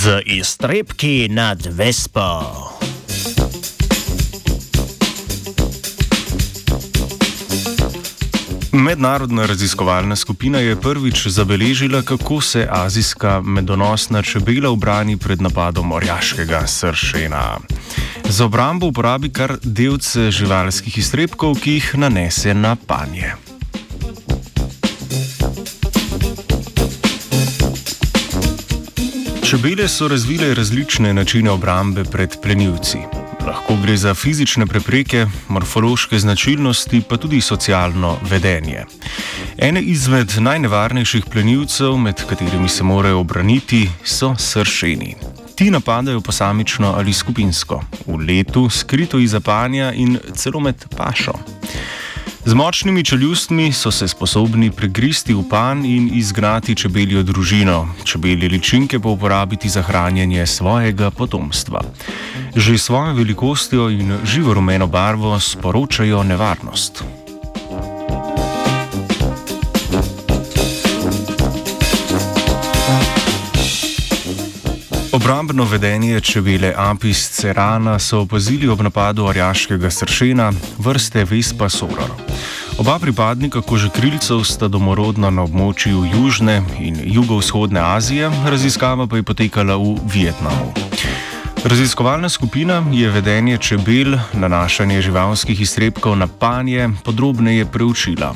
[0.00, 2.40] z iztrebki nad Vespo.
[8.72, 16.66] Mednarodna raziskovalna skupina je prvič zabeležila, kako se azijska medonosna čebela obrani pred napadom orjaškega
[16.66, 17.58] sršena.
[18.24, 23.49] Za obrambo uporabi kar delce živalskih iztrebkov, ki jih nanese na panje.
[29.70, 32.98] Čebele so razvile različne načine obrambe pred plenilci.
[33.46, 38.84] Lahko gre za fizične prepreke, morfološke značilnosti, pa tudi socialno vedenje.
[39.58, 45.14] Ene izmed najnevarnejših plenilcev, med katerimi se morajo obraniti, so sršeni.
[45.54, 51.32] Ti napadajo posamično ali skupinsko, v letu, skrito iz zapanja in celo med pašo.
[52.44, 59.00] Z močnimi čeljustmi so se sposobni pregristi v pan in izgnati čebeljo družino, čebelje ličinke
[59.00, 61.80] pa uporabiti za hranjenje svojega potomstva.
[62.56, 67.04] Že s svojo velikostjo in živo rumeno barvo sporočajo nevarnost.
[75.20, 82.10] Obrambno vedenje čebele Apis cerana so opazili ob napadu orjaškega sršena vrste Vespa Soror.
[82.78, 89.76] Oba pripadnika kožekrilcev sta domorodna na območju Južne in Jugovzhodne Azije, raziskava pa je potekala
[89.76, 90.89] v Vietnamu.
[91.64, 98.34] Raziskovalna skupina je vedenje čebel, nanašanje živalskih iztrebkov na panje podrobneje preučila.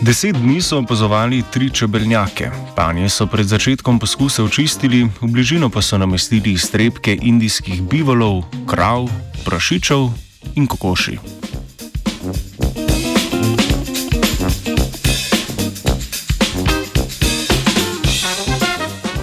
[0.00, 2.50] Deset dni so opazovali tri čebeljake.
[2.76, 9.10] Panje so pred začetkom poskusa očistili, v bližino pa so namestili iztrebke indijskih bivolov, krav,
[9.44, 10.08] prašičev
[10.54, 11.18] in kokoši.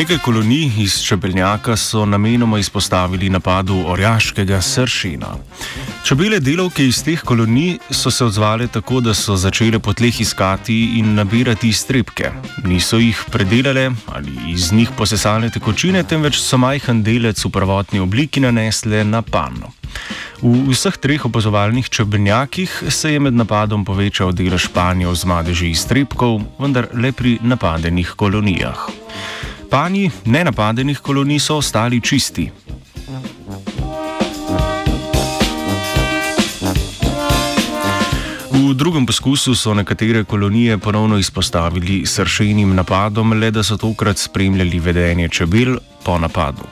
[0.00, 5.26] Nekaj kolonij iz čebeljaka so namenoma izpostavili napadu orjaškega sršina.
[6.04, 10.78] Čebele delovke iz teh kolonij so se odzvale tako, da so začele po tleh iskati
[10.98, 12.30] in nabirati iztrebke.
[12.64, 18.40] Niso jih predelale ali iz njih posesale tekočine, temveč so majhen delec v prvotni obliki
[18.40, 19.68] nanesle na panno.
[20.42, 26.40] V vseh treh opazovalnih čebeljakih se je med napadom povečal delež panjev z madeži iztrebkov,
[26.58, 28.99] vendar le pri napadenih kolonijah.
[29.70, 32.50] Panji nenapadenih kolonij so ostali čisti.
[38.50, 44.80] V drugem poskusu so nekatere kolonije ponovno izpostavili sršenim napadom, le da so tokrat spremljali
[44.80, 46.66] vedenje čebel po napadu.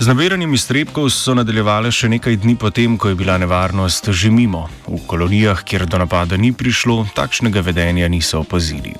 [0.00, 4.66] Z nabiranjem iztrebkov so nadaljevale še nekaj dni potem, ko je bila nevarnost že mimo.
[4.88, 8.96] V kolonijah, kjer do napada ni prišlo, takšnega vedenja niso opazili.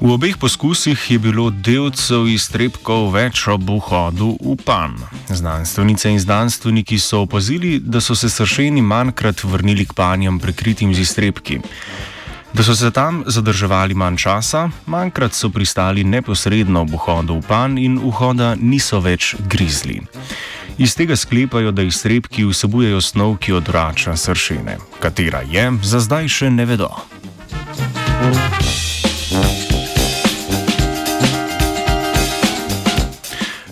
[0.00, 4.96] V obeh poskusih je bilo delcev iztrebkov več ob vhodu v pan.
[5.28, 11.04] Znanstvenice in znanstveniki so opazili, da so se sršeni manjkrat vrnili k panjam prekritim z
[11.04, 11.60] iztrebki.
[12.56, 17.76] Da so se tam zadrževali manj časa, manjkrat so pristali neposredno ob vhodu v pan
[17.76, 20.00] in vhoda niso več grizli.
[20.80, 24.80] Iz tega sklepajo, da iztrebki vsebujejo snov, ki odvrača sršene.
[24.96, 26.88] Katera je, za zdaj še ne vedo.
[28.20, 28.79] Thank you.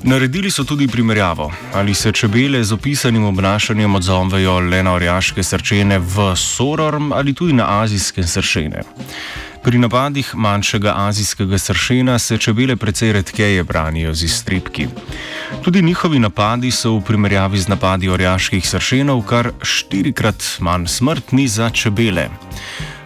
[0.08, 5.98] Naredili so tudi primerjavo, ali se čebele z opisanim obnašanjem odzovejo le na orjaške srčene
[5.98, 8.82] v sororm ali tudi na azijske sršene.
[9.64, 14.88] Pri napadih manjšega azijskega sršena se čebele precej redkeje branijo z izstripki.
[15.64, 21.70] Tudi njihovi napadi so v primerjavi z napadi orjaških sršenov kar štirikrat manj smrtni za
[21.70, 22.28] čebele.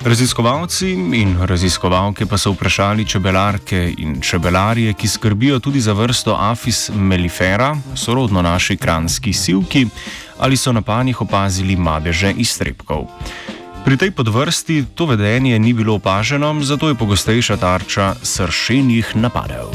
[0.05, 6.91] Raziskovalci in raziskovalke pa so vprašali čebelarke in čebelarje, ki skrbijo tudi za vrsto Afis
[6.95, 9.87] mellifera, sorodno naši kranski sivki,
[10.39, 13.07] ali so na panjih opazili madeže iztrebkov.
[13.85, 19.71] Pri tej podvrsti to vedenje ni bilo opaženo, zato je pogostejša tarča sršenjih napadov.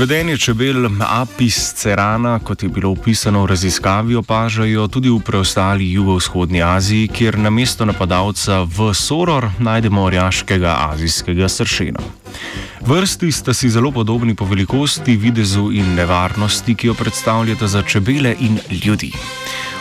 [0.00, 6.62] Vedenje čebel Apis cerana, kot je bilo opisano v raziskavi, opažajo tudi v preostali jugovzhodni
[6.62, 12.00] Aziji, kjer na mesto napadalca v Soror najdemo orjaškega azijskega sršena.
[12.80, 18.32] Vrsti sta si zelo podobni po velikosti, videzu in nevarnosti, ki jo predstavljata za čebele
[18.40, 19.12] in ljudi.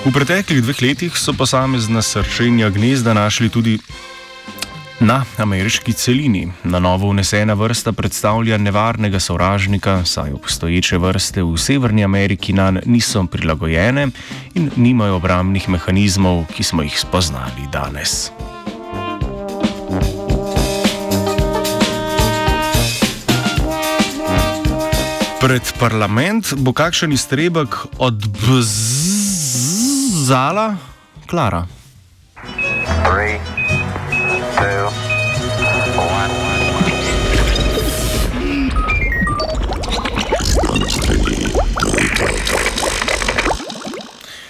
[0.04, 3.80] V preteklih dveh letih so posamezna sršenja gnezda našli tudi
[5.00, 12.04] Na ameriški celini na novo vnesena vrsta predstavlja nevarnega sovražnika, saj obstoječe vrste v Severni
[12.04, 14.08] Ameriki nam niso prilagojene
[14.54, 18.32] in nimajo obramnih mehanizmov, ki smo jih spoznali danes.
[25.40, 28.36] Pred parlament bo kakšen iztrebek odbzala
[31.26, 31.68] Klara.
[33.08, 33.49] Three.